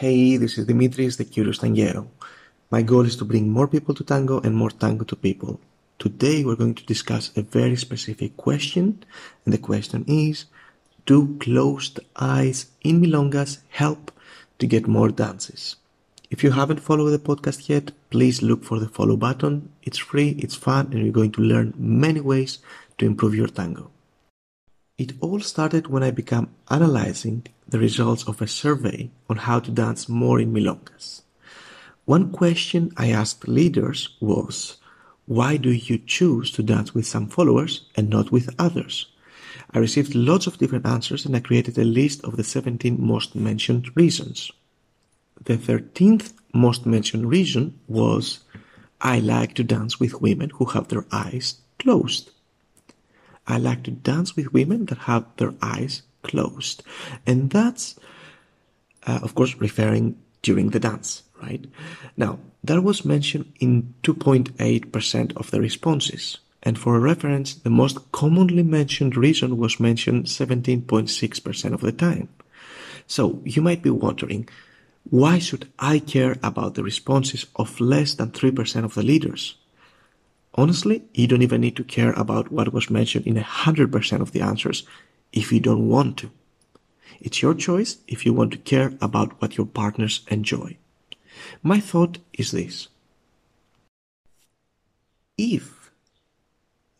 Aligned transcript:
Hey, 0.00 0.38
this 0.38 0.56
is 0.56 0.64
Dimitris, 0.64 1.18
the 1.18 1.26
Curious 1.26 1.58
Tanguero. 1.58 2.08
My 2.70 2.80
goal 2.80 3.04
is 3.04 3.16
to 3.16 3.26
bring 3.26 3.50
more 3.50 3.68
people 3.68 3.94
to 3.94 4.02
tango 4.02 4.40
and 4.40 4.56
more 4.56 4.70
tango 4.70 5.04
to 5.04 5.14
people. 5.14 5.60
Today 5.98 6.42
we're 6.42 6.56
going 6.56 6.76
to 6.76 6.86
discuss 6.86 7.30
a 7.36 7.42
very 7.42 7.76
specific 7.76 8.34
question, 8.38 9.04
and 9.44 9.52
the 9.52 9.58
question 9.58 10.06
is, 10.08 10.46
do 11.04 11.36
closed 11.38 12.00
eyes 12.16 12.70
in 12.80 13.02
milongas 13.02 13.58
help 13.68 14.10
to 14.58 14.66
get 14.66 14.88
more 14.88 15.10
dances? 15.10 15.76
If 16.30 16.42
you 16.42 16.52
haven't 16.52 16.80
followed 16.80 17.10
the 17.10 17.18
podcast 17.18 17.68
yet, 17.68 17.92
please 18.08 18.40
look 18.40 18.64
for 18.64 18.78
the 18.78 18.88
follow 18.88 19.18
button. 19.18 19.70
It's 19.82 19.98
free, 19.98 20.30
it's 20.38 20.54
fun, 20.54 20.86
and 20.92 21.02
you're 21.02 21.12
going 21.12 21.32
to 21.32 21.42
learn 21.42 21.74
many 21.76 22.22
ways 22.22 22.60
to 22.96 23.04
improve 23.04 23.34
your 23.34 23.48
tango. 23.48 23.90
It 25.00 25.14
all 25.20 25.40
started 25.40 25.86
when 25.86 26.02
I 26.02 26.10
began 26.10 26.48
analyzing 26.68 27.46
the 27.66 27.78
results 27.78 28.22
of 28.28 28.42
a 28.42 28.46
survey 28.46 29.10
on 29.30 29.38
how 29.38 29.58
to 29.60 29.70
dance 29.70 30.10
more 30.10 30.38
in 30.38 30.52
milongas. 30.52 31.22
One 32.04 32.30
question 32.30 32.92
I 32.98 33.08
asked 33.10 33.48
leaders 33.48 34.10
was, 34.20 34.76
why 35.24 35.56
do 35.56 35.70
you 35.70 35.96
choose 35.96 36.50
to 36.50 36.62
dance 36.62 36.92
with 36.92 37.06
some 37.06 37.28
followers 37.28 37.86
and 37.96 38.10
not 38.10 38.30
with 38.30 38.54
others? 38.58 39.06
I 39.70 39.78
received 39.78 40.14
lots 40.14 40.46
of 40.46 40.58
different 40.58 40.84
answers 40.84 41.24
and 41.24 41.34
I 41.34 41.40
created 41.40 41.78
a 41.78 41.84
list 41.84 42.22
of 42.22 42.36
the 42.36 42.44
17 42.44 43.00
most 43.00 43.34
mentioned 43.34 43.96
reasons. 43.96 44.50
The 45.42 45.56
13th 45.56 46.34
most 46.52 46.84
mentioned 46.84 47.24
reason 47.26 47.80
was, 47.88 48.40
I 49.00 49.20
like 49.20 49.54
to 49.54 49.64
dance 49.64 49.98
with 49.98 50.20
women 50.20 50.50
who 50.50 50.66
have 50.66 50.88
their 50.88 51.06
eyes 51.10 51.54
closed. 51.78 52.32
I 53.46 53.58
like 53.58 53.82
to 53.84 53.90
dance 53.90 54.36
with 54.36 54.52
women 54.52 54.86
that 54.86 54.98
have 54.98 55.24
their 55.36 55.54
eyes 55.62 56.02
closed. 56.22 56.82
And 57.26 57.50
that's, 57.50 57.98
uh, 59.06 59.20
of 59.22 59.34
course, 59.34 59.56
referring 59.56 60.16
during 60.42 60.70
the 60.70 60.80
dance, 60.80 61.22
right? 61.42 61.64
Now, 62.16 62.38
that 62.64 62.82
was 62.82 63.04
mentioned 63.04 63.52
in 63.58 63.94
2.8% 64.02 65.36
of 65.36 65.50
the 65.50 65.60
responses. 65.60 66.38
And 66.62 66.78
for 66.78 67.00
reference, 67.00 67.54
the 67.54 67.70
most 67.70 68.12
commonly 68.12 68.62
mentioned 68.62 69.16
reason 69.16 69.56
was 69.56 69.80
mentioned 69.80 70.26
17.6% 70.26 71.72
of 71.72 71.80
the 71.80 71.92
time. 71.92 72.28
So 73.06 73.40
you 73.44 73.62
might 73.62 73.82
be 73.82 73.90
wondering, 73.90 74.48
why 75.08 75.38
should 75.38 75.68
I 75.78 75.98
care 75.98 76.36
about 76.42 76.74
the 76.74 76.82
responses 76.82 77.46
of 77.56 77.80
less 77.80 78.14
than 78.14 78.30
3% 78.30 78.84
of 78.84 78.94
the 78.94 79.02
leaders? 79.02 79.56
Honestly, 80.60 81.02
you 81.14 81.26
don't 81.26 81.40
even 81.40 81.62
need 81.62 81.74
to 81.76 81.82
care 81.96 82.12
about 82.12 82.52
what 82.52 82.70
was 82.70 82.90
mentioned 82.90 83.26
in 83.26 83.36
100% 83.36 84.20
of 84.20 84.32
the 84.32 84.42
answers 84.42 84.86
if 85.32 85.50
you 85.50 85.58
don't 85.58 85.88
want 85.88 86.18
to. 86.18 86.30
It's 87.18 87.40
your 87.40 87.54
choice 87.54 87.96
if 88.06 88.26
you 88.26 88.34
want 88.34 88.52
to 88.52 88.58
care 88.58 88.92
about 89.00 89.40
what 89.40 89.56
your 89.56 89.64
partners 89.64 90.20
enjoy. 90.28 90.76
My 91.62 91.80
thought 91.80 92.18
is 92.34 92.50
this. 92.50 92.88
If 95.38 95.90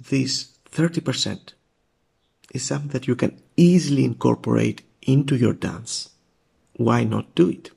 this 0.00 0.56
30% 0.70 1.52
is 2.54 2.64
something 2.64 2.88
that 2.92 3.06
you 3.06 3.14
can 3.14 3.38
easily 3.58 4.06
incorporate 4.06 4.80
into 5.02 5.36
your 5.36 5.52
dance, 5.52 6.08
why 6.78 7.04
not 7.04 7.34
do 7.34 7.50
it? 7.50 7.70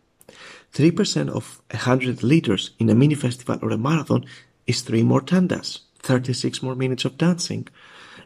3% 0.72 1.30
of 1.30 1.62
100 1.72 2.24
liters 2.24 2.72
in 2.80 2.90
a 2.90 2.96
mini 2.96 3.16
festival 3.16 3.60
or 3.62 3.72
a 3.72 3.78
marathon 3.78 4.26
is 4.68 4.82
3 4.82 5.04
more 5.04 5.22
tandas, 5.22 5.80
36 6.00 6.62
more 6.62 6.76
minutes 6.76 7.06
of 7.06 7.18
dancing, 7.18 7.68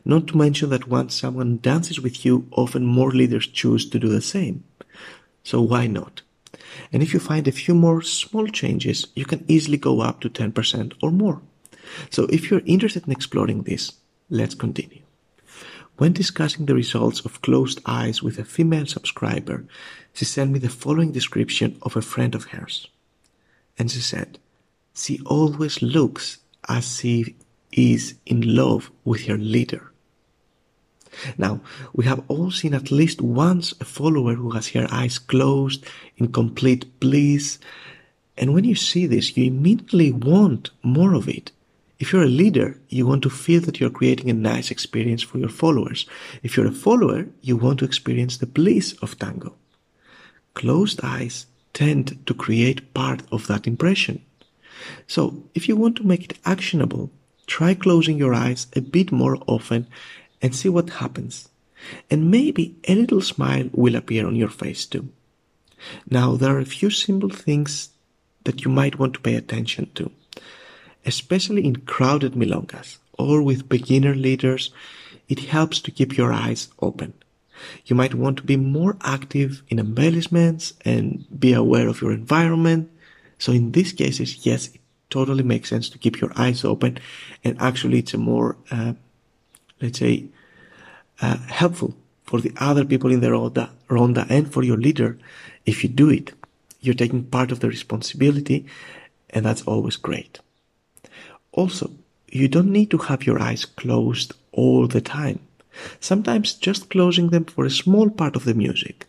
not 0.05 0.27
to 0.27 0.37
mention 0.37 0.69
that 0.69 0.87
once 0.87 1.15
someone 1.15 1.57
dances 1.57 1.99
with 1.99 2.25
you, 2.25 2.47
often 2.51 2.85
more 2.85 3.11
leaders 3.11 3.47
choose 3.47 3.89
to 3.89 3.99
do 3.99 4.09
the 4.09 4.21
same. 4.21 4.63
So 5.43 5.61
why 5.61 5.87
not? 5.87 6.21
And 6.91 7.03
if 7.03 7.13
you 7.13 7.19
find 7.19 7.47
a 7.47 7.51
few 7.51 7.75
more 7.75 8.01
small 8.01 8.47
changes, 8.47 9.07
you 9.15 9.25
can 9.25 9.45
easily 9.47 9.77
go 9.77 10.01
up 10.01 10.21
to 10.21 10.29
10% 10.29 10.93
or 11.01 11.11
more. 11.11 11.41
So 12.09 12.23
if 12.25 12.49
you're 12.49 12.61
interested 12.65 13.05
in 13.05 13.11
exploring 13.11 13.63
this, 13.63 13.93
let's 14.29 14.55
continue. 14.55 15.01
When 15.97 16.13
discussing 16.13 16.65
the 16.65 16.75
results 16.75 17.25
of 17.25 17.41
closed 17.41 17.81
eyes 17.85 18.23
with 18.23 18.39
a 18.39 18.45
female 18.45 18.85
subscriber, 18.85 19.65
she 20.13 20.25
sent 20.25 20.51
me 20.51 20.59
the 20.59 20.69
following 20.69 21.11
description 21.11 21.77
of 21.81 21.97
a 21.97 22.01
friend 22.01 22.35
of 22.35 22.45
hers. 22.45 22.87
And 23.77 23.91
she 23.91 23.99
said, 23.99 24.39
she 24.99 25.19
always 25.25 25.81
looks 25.81 26.39
as 26.67 27.01
if 27.03 27.29
is 27.71 28.15
in 28.25 28.55
love 28.55 28.91
with 29.03 29.25
her 29.25 29.37
leader. 29.37 29.91
Now, 31.37 31.61
we 31.93 32.05
have 32.05 32.23
all 32.27 32.51
seen 32.51 32.73
at 32.73 32.91
least 32.91 33.21
once 33.21 33.73
a 33.79 33.85
follower 33.85 34.35
who 34.35 34.51
has 34.51 34.69
her 34.69 34.87
eyes 34.91 35.19
closed 35.19 35.85
in 36.17 36.31
complete 36.31 36.99
bliss. 36.99 37.59
And 38.37 38.53
when 38.53 38.63
you 38.63 38.75
see 38.75 39.05
this, 39.05 39.35
you 39.35 39.45
immediately 39.45 40.11
want 40.11 40.69
more 40.83 41.13
of 41.13 41.27
it. 41.27 41.51
If 41.99 42.13
you're 42.13 42.23
a 42.23 42.27
leader, 42.27 42.79
you 42.87 43.05
want 43.05 43.23
to 43.23 43.29
feel 43.29 43.61
that 43.61 43.79
you're 43.79 43.89
creating 43.89 44.29
a 44.29 44.33
nice 44.33 44.71
experience 44.71 45.21
for 45.21 45.37
your 45.37 45.49
followers. 45.49 46.05
If 46.43 46.55
you're 46.55 46.67
a 46.67 46.71
follower, 46.71 47.27
you 47.41 47.57
want 47.57 47.79
to 47.79 47.85
experience 47.85 48.37
the 48.37 48.45
bliss 48.45 48.93
of 49.01 49.19
tango. 49.19 49.55
Closed 50.53 51.01
eyes 51.03 51.47
tend 51.73 52.25
to 52.25 52.33
create 52.33 52.93
part 52.93 53.23
of 53.31 53.47
that 53.47 53.67
impression. 53.67 54.23
So, 55.07 55.43
if 55.53 55.67
you 55.67 55.75
want 55.75 55.95
to 55.97 56.07
make 56.07 56.23
it 56.25 56.37
actionable, 56.45 57.11
try 57.47 57.73
closing 57.73 58.17
your 58.17 58.33
eyes 58.33 58.67
a 58.75 58.81
bit 58.81 59.11
more 59.11 59.37
often 59.47 59.87
and 60.41 60.55
see 60.55 60.69
what 60.69 60.89
happens. 60.89 61.49
And 62.09 62.29
maybe 62.29 62.75
a 62.87 62.95
little 62.95 63.21
smile 63.21 63.69
will 63.73 63.95
appear 63.95 64.25
on 64.27 64.35
your 64.35 64.49
face 64.49 64.85
too. 64.85 65.09
Now, 66.09 66.35
there 66.35 66.55
are 66.55 66.59
a 66.59 66.65
few 66.65 66.89
simple 66.89 67.29
things 67.29 67.89
that 68.43 68.63
you 68.63 68.71
might 68.71 68.99
want 68.99 69.13
to 69.13 69.21
pay 69.21 69.35
attention 69.35 69.89
to, 69.95 70.11
especially 71.05 71.65
in 71.65 71.77
crowded 71.77 72.33
milongas 72.33 72.97
or 73.17 73.41
with 73.41 73.69
beginner 73.69 74.15
leaders. 74.15 74.71
It 75.27 75.39
helps 75.39 75.79
to 75.81 75.91
keep 75.91 76.17
your 76.17 76.33
eyes 76.33 76.69
open. 76.81 77.13
You 77.85 77.95
might 77.95 78.15
want 78.15 78.37
to 78.37 78.43
be 78.43 78.57
more 78.57 78.97
active 79.01 79.63
in 79.67 79.79
embellishments 79.79 80.73
and 80.85 81.25
be 81.39 81.53
aware 81.53 81.87
of 81.87 82.01
your 82.01 82.11
environment. 82.11 82.89
So 83.39 83.51
in 83.51 83.71
these 83.71 83.93
cases, 83.93 84.45
yes, 84.45 84.67
it 84.67 84.81
totally 85.09 85.43
makes 85.43 85.69
sense 85.69 85.89
to 85.89 85.97
keep 85.97 86.21
your 86.21 86.31
eyes 86.35 86.63
open. 86.63 86.99
And 87.43 87.59
actually, 87.59 87.99
it's 87.99 88.13
a 88.13 88.17
more 88.17 88.57
uh, 88.69 88.93
let's 89.81 89.99
say, 89.99 90.25
uh, 91.21 91.37
helpful 91.47 91.95
for 92.23 92.41
the 92.41 92.53
other 92.57 92.85
people 92.85 93.11
in 93.11 93.21
the 93.21 93.31
ronda, 93.31 93.71
ronda 93.89 94.25
and 94.29 94.51
for 94.51 94.63
your 94.63 94.77
leader 94.77 95.17
if 95.65 95.83
you 95.83 95.89
do 95.89 96.09
it. 96.09 96.33
You're 96.81 96.95
taking 96.95 97.23
part 97.23 97.51
of 97.51 97.59
the 97.59 97.67
responsibility 97.67 98.65
and 99.31 99.45
that's 99.45 99.63
always 99.63 99.97
great. 99.97 100.39
Also, 101.51 101.91
you 102.27 102.47
don't 102.47 102.71
need 102.71 102.91
to 102.91 102.97
have 102.97 103.25
your 103.25 103.41
eyes 103.41 103.65
closed 103.65 104.33
all 104.51 104.87
the 104.87 105.01
time. 105.01 105.39
Sometimes 105.99 106.53
just 106.53 106.89
closing 106.89 107.29
them 107.29 107.45
for 107.45 107.65
a 107.65 107.69
small 107.69 108.09
part 108.09 108.35
of 108.35 108.45
the 108.45 108.53
music 108.53 109.07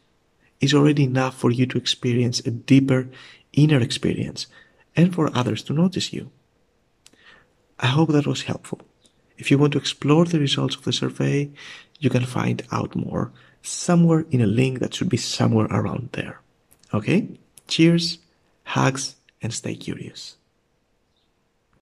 is 0.61 0.75
already 0.75 1.05
enough 1.05 1.37
for 1.37 1.51
you 1.51 1.67
to 1.67 1.79
experience 1.79 2.41
a 2.41 2.51
deeper 2.51 3.09
inner 3.53 3.81
experience 3.81 4.47
and 4.95 5.15
for 5.15 5.35
others 5.35 5.63
to 5.65 5.73
notice 5.73 6.13
you. 6.13 6.31
I 7.79 7.87
hope 7.87 8.11
that 8.11 8.27
was 8.27 8.43
helpful. 8.43 8.81
If 9.39 9.51
you 9.51 9.57
want 9.57 9.73
to 9.73 9.79
explore 9.79 10.27
the 10.27 10.39
results 10.39 10.77
of 10.77 10.85
the 10.85 10.93
survey, 10.93 11.51
you 11.99 12.11
can 12.11 12.27
find 12.27 12.63
out 12.71 12.95
more 12.95 13.33
somewhere 13.63 14.27
in 14.31 14.41
a 14.41 14.47
link 14.47 14.81
that 14.81 14.95
should 14.95 15.09
be 15.09 15.17
somewhere 15.17 15.67
around 15.71 16.11
there. 16.13 16.41
Okay? 16.93 17.29
Cheers, 17.69 18.19
hugs, 18.65 19.17
and 19.43 19.53
stay 19.53 19.75
curious. 19.75 20.37